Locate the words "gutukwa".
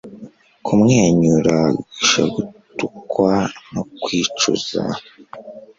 2.33-3.33